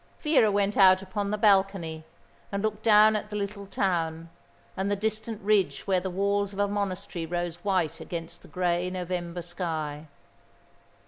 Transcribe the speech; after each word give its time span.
Vera 0.19 0.49
went 0.51 0.77
out 0.77 1.03
upon 1.03 1.29
the 1.29 1.37
balcony 1.37 2.03
and 2.51 2.63
looked 2.63 2.81
down 2.81 3.15
at 3.15 3.29
the 3.29 3.35
little 3.35 3.67
town, 3.67 4.31
and 4.75 4.89
the 4.89 4.95
distant 4.95 5.39
ridge 5.43 5.85
where 5.85 5.99
the 5.99 6.09
walls 6.09 6.53
of 6.53 6.57
a 6.57 6.67
monastery 6.67 7.23
rose 7.27 7.57
white 7.57 7.99
against 7.99 8.41
the 8.41 8.47
grey 8.47 8.89
November 8.89 9.43
sky. 9.43 10.07